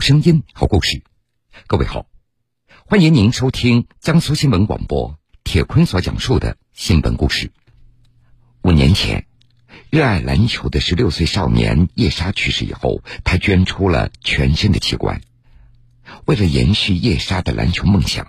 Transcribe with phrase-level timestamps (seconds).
[0.00, 1.02] 声音，好故事。
[1.66, 2.06] 各位好，
[2.86, 7.52] 欢迎您收听江苏新闻广播铁坤所讲述的新闻故事。
[8.62, 9.26] 五年前，
[9.90, 15.20] 热爱篮球的十六岁少年叶莎去世以后，他捐出了全身的器官。
[16.24, 18.26] 为了延续叶莎的篮球梦想，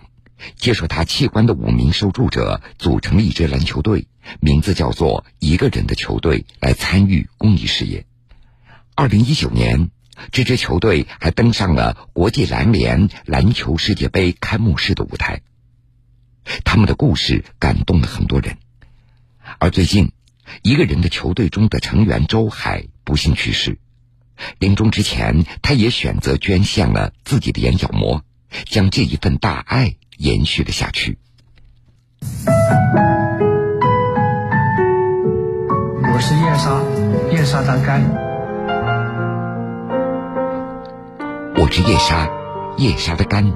[0.58, 4.08] 接受他器官的五名受助者组成了一支篮球队，
[4.42, 8.06] 名字叫做“一个人的球队”，来参与公益事业。
[8.94, 9.90] 二零一九年，
[10.32, 15.42] 这支球队还登上了国际篮联篮球世界杯开幕式的舞台。
[16.64, 18.58] 他们的故事感动了很多人。
[19.60, 20.12] 而最近，
[20.64, 23.78] 一个人的球队中的成员周海不幸去世，
[24.60, 28.24] 临终之前，他也选择捐献了自己的眼角膜，
[28.66, 31.18] 将这一份大爱延续了下去。
[36.14, 36.82] 我是燕莎，
[37.36, 38.31] 燕莎的肝。
[41.72, 42.30] 我是叶莎，
[42.76, 43.54] 叶莎的肝。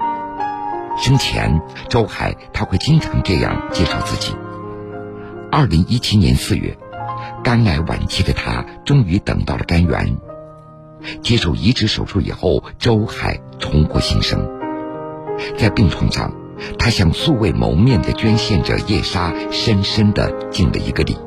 [0.97, 4.33] 生前，周海他会经常这样介绍自己。
[5.51, 6.77] 二零一七年四月，
[7.43, 10.15] 肝癌晚期的他终于等到了肝源。
[11.21, 14.39] 接受移植手术以后，周海重获新生。
[15.57, 16.31] 在病床上，
[16.79, 21.17] 他向素未谋面的捐献者叶莎深深的敬了一个礼。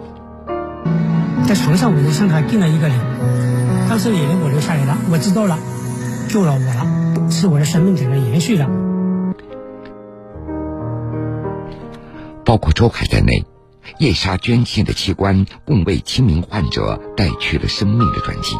[1.46, 2.94] 在床上，我就向他敬了一个礼。
[3.90, 5.58] 当时眼泪我流下来了，我知道了。
[6.28, 8.68] 救了我了，是我的生命整个延续了。
[12.44, 13.44] 包括周海在内，
[13.98, 18.56] 叶莎捐献的器官共为七名患者带去了生命的转机。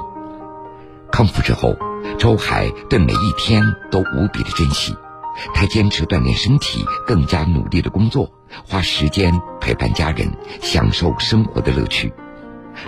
[1.12, 1.76] 康复之后，
[2.18, 4.94] 周海对每一天都无比的珍惜，
[5.54, 8.30] 他坚持锻炼身体，更加努力的工作，
[8.66, 10.30] 花时间陪伴家人，
[10.60, 12.12] 享受生活的乐趣。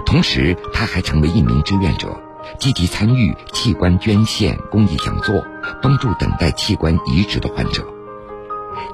[0.04, 2.20] 同时，他还成为一名志愿者。
[2.58, 5.44] 积极参与器官捐献公益讲座，
[5.82, 7.86] 帮助等待器官移植的患者。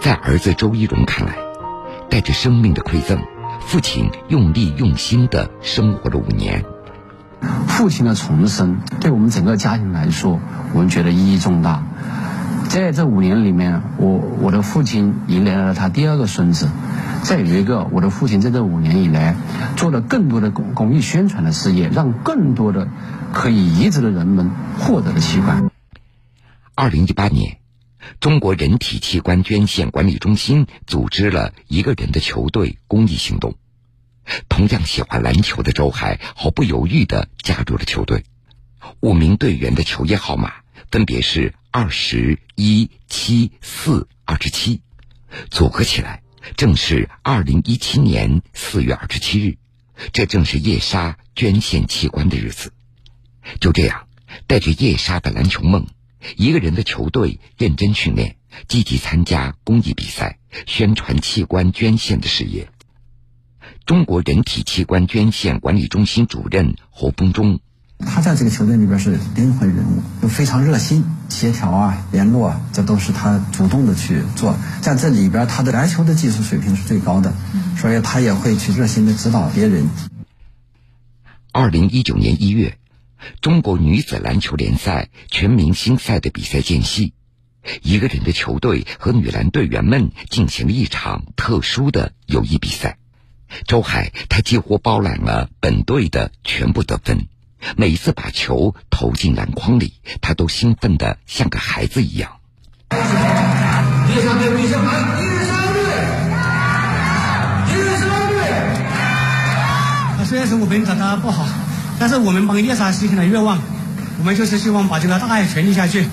[0.01, 1.37] 在儿子周一荣看来，
[2.09, 3.19] 带着生命的馈赠，
[3.61, 6.65] 父亲用力用心的生活了五年。
[7.67, 10.41] 父亲的重生对我们整个家庭来说，
[10.73, 11.83] 我们觉得意义重大。
[12.69, 16.69] 在这五年里面，我我的父亲迎来了他第二个孙子。
[17.27, 19.35] 再有一个，我的父亲在这五年以来
[19.77, 22.89] 做了更多的公公益宣传的事业，让更多的
[23.33, 25.69] 可以移植的人们获得了器官。
[26.77, 27.59] 二零一八年，
[28.21, 33.57] 中国人体器官捐献管理中心组织了一个人的球队公益行动。
[34.49, 38.23] 同样喜欢篮球的周海毫不犹豫的加入了球队。
[39.01, 40.53] 五名队员的球衣号码
[40.93, 44.81] 分别是二十一、七、四、二十七，
[45.51, 46.23] 组合起来。
[46.55, 49.59] 正是二零一七年四月二十七日，
[50.13, 52.73] 这正是叶莎捐献器官的日子。
[53.61, 54.07] 就这样，
[54.47, 55.87] 带着叶莎的篮球梦，
[56.37, 58.37] 一个人的球队认真训练，
[58.69, 62.69] 积极参加公益比赛，宣传器官捐献的事业。
[63.85, 67.61] 中国人体器官捐献管理中心主任侯峰忠。
[67.99, 74.57] 他在这个球队里边是灵魂人物，又非常热心、协调啊、联络啊，这都是他主动的去做。
[74.81, 77.33] 在这里边，他的篮球的技术水平是最高的，
[77.79, 79.89] 所以他也会去热心的指导别人。
[81.53, 82.79] 二零一九年一月，
[83.41, 87.15] 中国女子篮球联赛全明星赛的比赛间隙，
[87.83, 92.99] 一个人的球队和女篮队员们进行了一场特殊的友谊比赛。
[93.67, 97.27] 周海他几乎包揽了本队的全部得分。
[97.77, 102.39] 每一次把球投进篮筐里，他都兴奋的像个孩子一样。
[102.93, 102.99] 叶
[104.23, 104.93] 莎队，叶莎队，
[105.25, 105.81] 叶莎队，
[107.73, 108.37] 叶莎队。
[110.27, 111.47] 虽然说我们打的不好，
[111.99, 113.61] 但是我们帮叶莎实现了愿望，
[114.19, 116.07] 我们就是希望把这个大爱传递下去。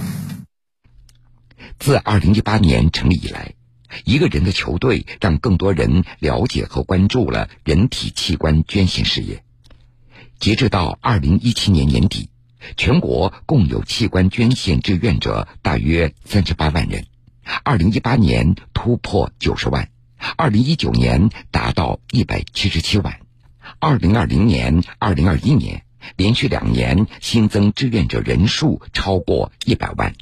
[1.80, 3.54] 自二零一八年成立以来，
[4.06, 9.44] 一个人的球队让更多人了解和关注了人体器官捐献事业。
[10.44, 12.28] 截至到二零一七年年底，
[12.76, 17.06] 全国共有器官捐献志愿者大约三十八万人。
[17.64, 19.88] 二零一八年突破九十万，
[20.36, 23.22] 二零一九年达到一百七十七万，
[23.80, 25.86] 二零二零年、二零二一年
[26.18, 30.14] 连续两年新增志愿者人数超过一百万。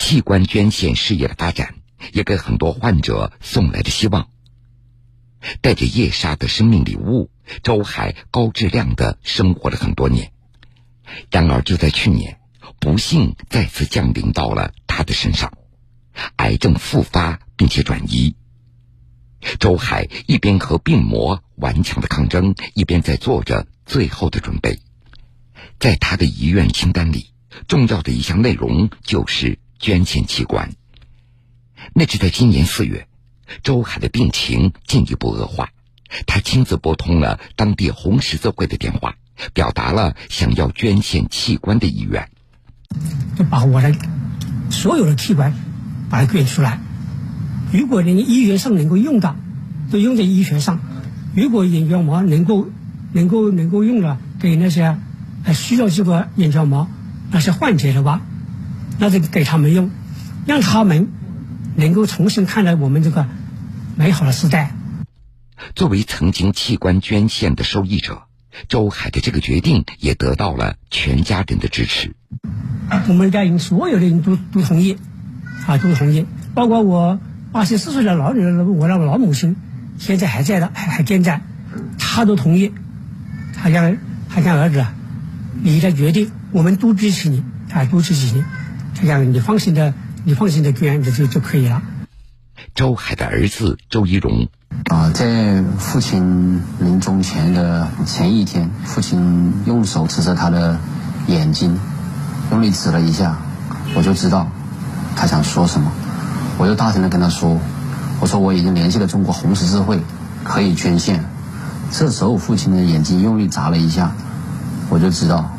[0.00, 1.76] 器官捐献事业的发展，
[2.12, 4.28] 也给很多患者送来了希望。
[5.60, 7.30] 带着叶莎的生命礼物。
[7.62, 10.32] 周海高质量的生活了很多年，
[11.30, 12.40] 然而就在去年，
[12.80, 15.52] 不幸再次降临到了他的身上，
[16.36, 18.34] 癌症复发并且转移。
[19.60, 24.80] 周海一边和病魔顽强的抗争，一边在做着最后的准备。
[25.78, 27.32] 在他的遗愿清单里，
[27.68, 30.72] 重要的一项内容就是捐献器官。
[31.94, 33.06] 那是在今年四月，
[33.62, 35.70] 周海的病情进一步恶化，
[36.26, 39.16] 他亲自拨通了当地红十字会的电话，
[39.52, 42.28] 表达了想要捐献器官的意愿。
[43.36, 43.94] 就把我的
[44.70, 45.52] 所有的器官
[46.08, 46.80] 把它捐出来。
[47.72, 49.36] 如果你医学上能够用到，
[49.90, 50.78] 都用在医学上；
[51.34, 52.68] 如果眼角膜能够
[53.12, 54.96] 能够能够用了，给那些
[55.42, 56.88] 还需要这个眼角膜
[57.30, 58.22] 那些患者的话，
[58.98, 59.90] 那就给他们用，
[60.46, 61.08] 让他们
[61.74, 63.26] 能够重新看待我们这个
[63.98, 64.72] 美好的时代。
[65.74, 68.24] 作为曾经器官捐献的受益者，
[68.68, 72.14] 周海的这个决定也得到了全家人的支持。
[73.08, 74.98] 我们家人所有的人都都同意，
[75.66, 77.18] 啊，都同意，包括我
[77.52, 79.56] 八十四岁的老女儿，我那个老母亲，
[79.98, 81.40] 现在还在的，还还健在，
[81.98, 82.72] 她都同意，
[83.54, 83.96] 她讲，
[84.28, 84.84] 她讲儿子，
[85.62, 88.44] 你的决定，我们都支持你，啊，都支持你，
[88.94, 89.94] 她讲你放心的，
[90.24, 91.82] 你放心的捐就就就可以了。
[92.74, 94.48] 周海的儿子周一荣，
[94.90, 100.78] 啊，在父亲临终前的前一天，父亲用手指着他的
[101.26, 101.78] 眼睛。
[102.52, 103.38] 用力指了一下，
[103.96, 104.48] 我就知道
[105.16, 105.90] 他想说什么。
[106.58, 107.60] 我就大声的跟他说
[108.22, 110.00] ：“我说我已经联系了中国红十字会，
[110.44, 111.24] 可以捐献。”
[111.90, 114.12] 这时候父亲的眼睛用力眨了一下，
[114.88, 115.50] 我就知道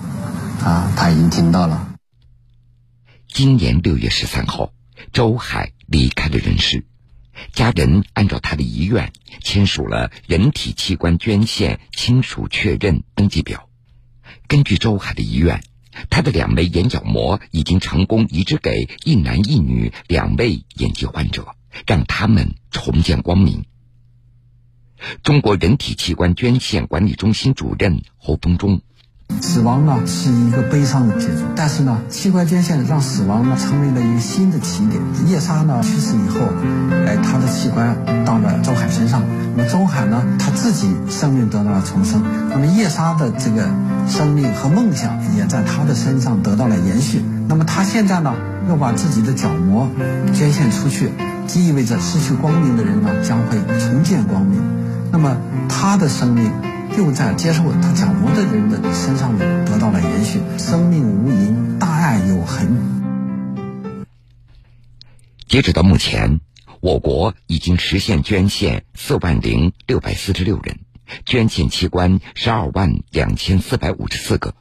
[0.63, 1.89] 啊，他已经听到了。
[3.27, 4.69] 今年六月十三号，
[5.13, 6.85] 周海离开了人世，
[7.53, 9.11] 家人按照他的遗愿
[9.41, 13.69] 签署了人体器官捐献亲属确认登记表。
[14.47, 15.61] 根据周海的遗愿。
[16.11, 21.55] 他的两枚眼角膜已经成功移植给一男一女两位眼疾患者，
[21.87, 23.65] 让他们重见光明。
[25.23, 28.81] 中国人体器官捐献管理中心主任侯峰忠。
[29.41, 35.01] 死亡呢是一个悲伤的结局，但是呢，器官捐献让死亡呢成为了一个新的起点。
[35.25, 36.39] 叶莎呢去世以后，
[37.05, 39.23] 哎，他的器官到了周海身上，
[39.55, 43.67] 那么周海呢他自己生命得到了重生，那么叶莎的这个
[44.07, 47.23] 生命和梦想也在他的身上得到了延续。
[47.47, 48.33] 那么他现在呢
[48.69, 49.89] 又把自己的角膜
[50.33, 51.11] 捐献出去，
[51.47, 54.61] 即意味着失去光明的人呢将会重见光明。
[55.11, 55.37] 那么
[55.67, 56.51] 他的生命。
[56.97, 60.39] 又在接受他角膜的人的身上得到了延续。
[60.57, 64.03] 生命无垠，大爱有痕。
[65.47, 66.41] 截止到目前，
[66.81, 70.79] 我国已经实现捐献四万零六百四十六人，
[71.23, 74.55] 捐献器官十二万两千四百五十四个。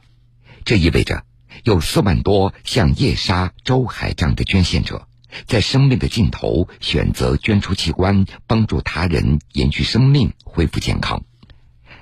[0.63, 1.23] 这意味着，
[1.63, 5.07] 有四万多像叶莎、周海这样的捐献者，
[5.47, 11.23] 在生命的尽头选择捐出器官，帮助他人延续生命，恢复健康。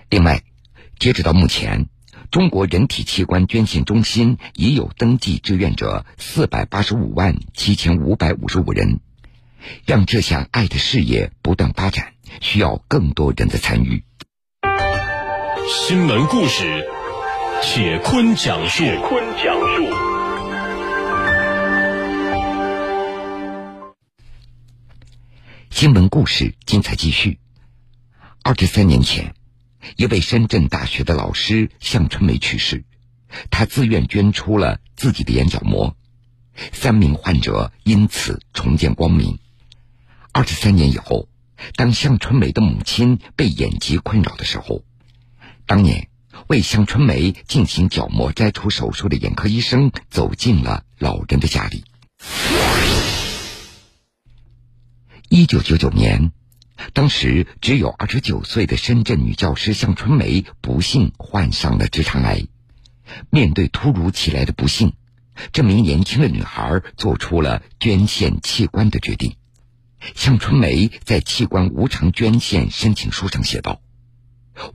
[0.09, 0.43] 另外，
[0.99, 1.87] 截止到目前，
[2.31, 8.99] 中国人体器官捐献中心已有登记志愿者四百八十五万七千五百五十五人。
[9.85, 14.03] 让这项爱的事业不断发展，需要更多人的参与。
[15.67, 16.87] 新闻故事，
[17.63, 18.83] 铁坤讲述。
[18.83, 19.95] 铁坤讲述。
[25.71, 27.39] 新闻故事精彩继续。
[28.43, 29.33] 二十三年前。
[29.95, 32.83] 一位深圳大学的老师向春梅去世，
[33.49, 35.95] 他自愿捐出了自己的眼角膜，
[36.73, 39.39] 三名患者因此重见光明。
[40.31, 41.29] 二十三年以后，
[41.75, 44.83] 当向春梅的母亲被眼疾困扰的时候，
[45.65, 46.09] 当年
[46.47, 51.85] 为向春梅进行角膜摘除手术的眼科医生走进了老人的家里。
[55.29, 56.31] 一九九九年。
[56.93, 62.47] 当时只有二十九岁的深圳女教师向春梅不幸患上了直肠癌。
[63.29, 64.93] 面对突如其来的不幸，
[65.53, 69.35] 这名年轻的女孩做出了捐献器官的决定。
[70.15, 73.81] 向春梅在器官无偿捐献申请书上写道：“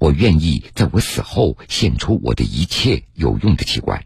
[0.01, 4.05] 我愿意在我死后献出我的一切有用的器官。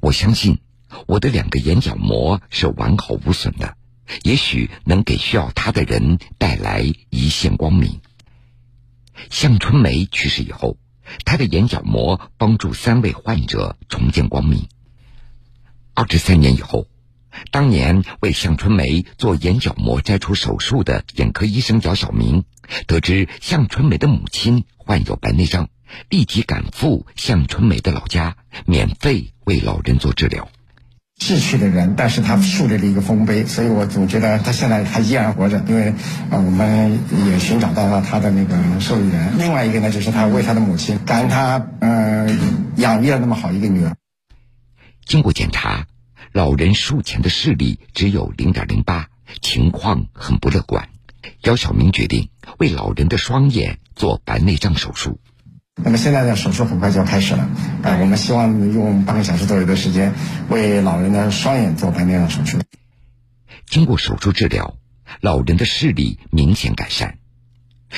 [0.00, 0.58] 我相信
[1.06, 3.76] 我的两个眼角膜是完好无损的。”
[4.22, 8.00] 也许能给需要他的人带来一线光明。
[9.30, 10.76] 向春梅去世以后，
[11.24, 14.68] 她的眼角膜帮助三位患者重见光明。
[15.94, 16.86] 二十三年以后，
[17.50, 22.44] 当年为向春梅做眼角膜摘除手术的眼科医生姚晓明，
[22.86, 25.68] 得知向春梅的母亲患有白内障，
[26.08, 28.36] 立即赶赴向春梅的老家，
[28.66, 30.48] 免费为老人做治疗。
[31.18, 35.88] 逝去的人，但是他树立了一个丰碑，所以我总觉得他现在还依然活着，因为
[36.30, 39.36] 啊，我们也寻找到了他的那个受益人。
[39.36, 42.28] 另外一个呢，就是他为他的母亲，感恩他呃
[42.76, 43.96] 养育了那么好一个女儿。
[45.04, 45.86] 经过检查，
[46.32, 49.08] 老人术前的视力只有零点零八，
[49.42, 50.88] 情况很不乐观。
[51.42, 55.18] 姚晓明决定为老人的双眼做白内障手术。
[55.84, 57.48] 那么现在的手术很快就要开始了，
[57.82, 60.12] 呃，我们希望用半个小时左右的时间
[60.48, 62.58] 为老人的双眼做白内障手术。
[63.66, 64.76] 经过手术治疗，
[65.20, 67.18] 老人的视力明显改善。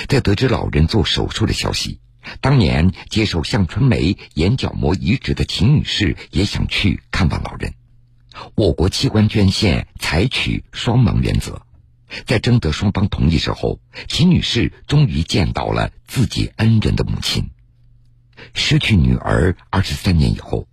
[0.08, 2.00] 在得知老人做手术的消息，
[2.40, 7.74] 当年接受向春梅眼角膜移植的秦女士也想去看望老人。
[8.54, 11.62] 我国器官捐献采取双盲原则，
[12.26, 17.50] 在征得双方同意之后，秦女士终于见到了自己恩人的母亲。
[18.54, 20.66] 失去女儿二十三年以后，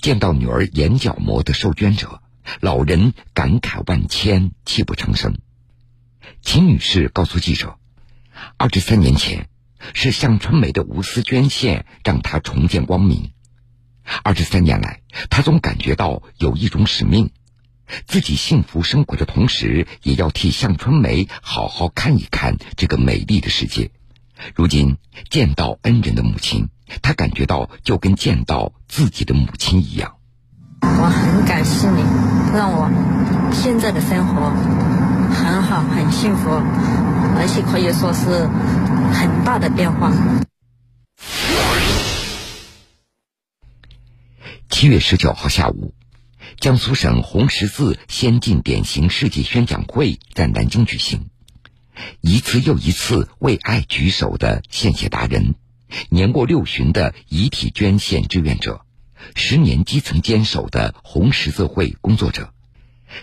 [0.00, 2.22] 见到女儿眼角膜的受捐者，
[2.60, 5.38] 老人感慨万千，泣不成声。
[6.40, 7.78] 秦女士告诉记者
[8.56, 9.48] ：“二十三年前，
[9.92, 13.32] 是向春梅的无私捐献让她重见光明。
[14.22, 17.30] 二十三年来，她总感觉到有一种使命，
[18.06, 23.90] 自己幸福生活的同时，也要替向春梅好好看一看这个美丽的世界。
[24.54, 24.96] 如今
[25.30, 26.68] 见到恩人的母亲。”
[27.00, 30.14] 他感觉到就跟见到自己的母亲一样。
[30.82, 32.02] 我很感谢你，
[32.54, 32.90] 让我
[33.52, 34.50] 现在的生活
[35.32, 36.50] 很好，很幸福，
[37.38, 38.46] 而且可以说是
[39.14, 40.12] 很大的变化。
[44.68, 45.94] 七月十九号下午，
[46.58, 51.28] 江苏省红十字先进典型事迹宣讲会在南京举行，
[52.20, 55.54] 一次又一次为爱举手的献血达人。
[56.08, 58.84] 年过六旬的遗体捐献志愿者，
[59.34, 62.52] 十年基层坚守的红十字会工作者，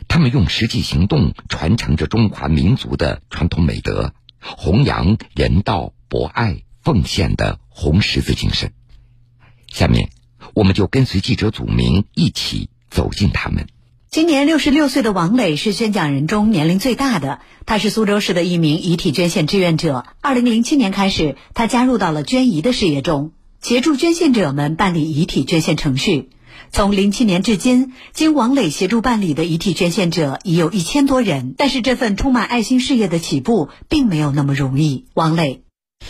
[0.07, 8.71] 他们用实际行动传承着中华民族的传统美德，弘扬人道、博爱、奉献的红十字精神。
[9.67, 10.09] 下面，
[10.53, 13.67] 我们就跟随记者祖明一起走进他们。
[14.11, 17.41] 今年六十六岁的王磊是宣讲人中年龄最大的。
[17.67, 20.03] 他是苏州市的一名遗体捐献志愿者。
[20.19, 26.31] 二零零七年开始，他加入到了捐遗的事业中，协助捐献者们办理遗体捐献程序。
[26.71, 31.53] 从零七年至今，经王磊协助办理的遗体捐献者已有一千多人。
[31.55, 35.05] 但是，这份充满爱心事业的起步并没有那么容易。
[35.13, 35.61] 王磊。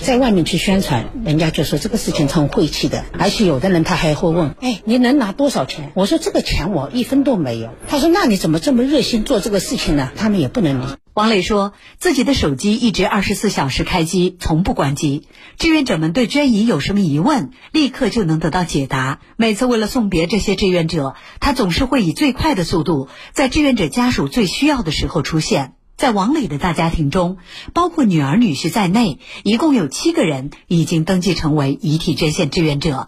[0.02, 10.86] 在外面去宣传，人家就说这个事情很晦气的，而且有的人他还会问：“哎，你能拿多少钱？”我说：“这个钱我一分都没有。”他说：“那你怎么这么热心做这个事情呢？”他们也不能理。
[11.14, 15.28] 王磊说自己的手机一直二十四小时开机，从不关机。
[15.58, 19.20] 志愿者们对捐遗有什么疑问，立刻就能得到解答。
[19.38, 25.74] 每次为了送别这些志愿者，他总是会以最快的速度，在志愿者家属最需要的时候出现。
[26.00, 27.40] 在王磊的大家庭中，
[27.74, 33.08] 包括女儿、女婿在内，一共有七个人已经登记成为遗体捐献志愿者。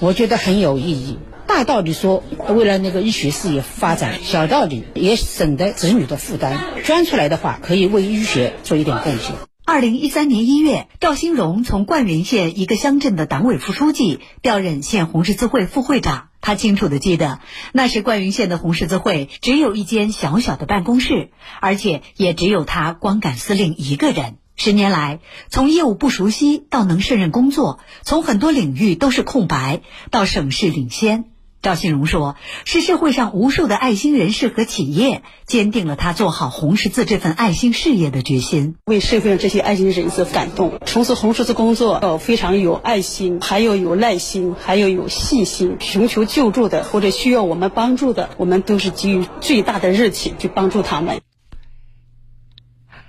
[0.00, 1.18] 我觉得很有意义。
[1.46, 6.58] 大道理说，为了那个医学事业发展；小道理也省得子女的负担。
[6.84, 9.34] 捐出来的话，可以为医学做一点贡献。
[9.66, 16.28] 二零一三年一月，赵兴荣从灌云县一个乡镇的党委副书记调任县红十字会副会长。
[16.46, 17.40] 他清楚的记得，
[17.72, 24.36] 那时灌云县的红十字会只有一间小小的办公室，而且也只有他光杆司令一个人。
[24.54, 29.80] 十年来，从业务不熟悉到能胜任工作，从很多领域都是空白
[30.12, 31.24] 到省市领先。
[31.62, 38.76] 赵新荣说：“是社会上无数的爱心人士和企业，坚定了他做好红十字这份爱心事业的决心。
[38.84, 45.76] 为社会上这些爱心人士感动，从事红十字工作要非常有爱心，还要有耐心，还要有细心。
[45.80, 51.20] 寻求救助的或者需要我们帮助的，我们都是给予最大的热情去帮助他们。”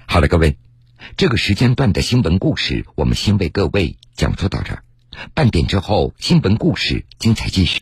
[0.10, 0.58] 好了，各位，
[1.16, 4.84] 这个时间段的新闻故事，我们先为各位讲述到这儿。
[5.34, 7.76] 半点之后，新闻故事精彩继续。